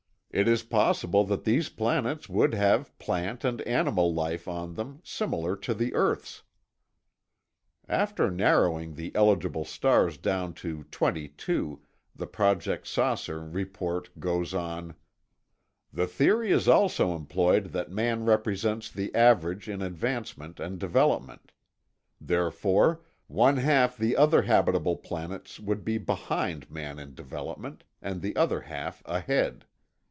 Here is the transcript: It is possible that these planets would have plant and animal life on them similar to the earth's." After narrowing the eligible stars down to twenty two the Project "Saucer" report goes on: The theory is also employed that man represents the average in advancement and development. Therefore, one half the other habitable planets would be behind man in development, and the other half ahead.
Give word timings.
It 0.33 0.47
is 0.47 0.63
possible 0.63 1.25
that 1.25 1.43
these 1.43 1.67
planets 1.67 2.29
would 2.29 2.53
have 2.53 2.97
plant 2.99 3.43
and 3.43 3.59
animal 3.63 4.13
life 4.13 4.47
on 4.47 4.75
them 4.75 5.01
similar 5.03 5.57
to 5.57 5.73
the 5.73 5.93
earth's." 5.93 6.43
After 7.89 8.31
narrowing 8.31 8.95
the 8.95 9.13
eligible 9.13 9.65
stars 9.65 10.15
down 10.17 10.53
to 10.53 10.85
twenty 10.85 11.27
two 11.27 11.81
the 12.15 12.27
Project 12.27 12.87
"Saucer" 12.87 13.43
report 13.43 14.09
goes 14.21 14.53
on: 14.53 14.95
The 15.91 16.07
theory 16.07 16.51
is 16.51 16.65
also 16.69 17.13
employed 17.13 17.65
that 17.73 17.91
man 17.91 18.23
represents 18.23 18.89
the 18.89 19.13
average 19.13 19.67
in 19.67 19.81
advancement 19.81 20.61
and 20.61 20.79
development. 20.79 21.51
Therefore, 22.21 23.01
one 23.27 23.57
half 23.57 23.97
the 23.97 24.15
other 24.15 24.43
habitable 24.43 24.95
planets 24.95 25.59
would 25.59 25.83
be 25.83 25.97
behind 25.97 26.71
man 26.71 26.99
in 26.99 27.15
development, 27.15 27.83
and 28.01 28.21
the 28.21 28.37
other 28.37 28.61
half 28.61 29.03
ahead. 29.05 29.65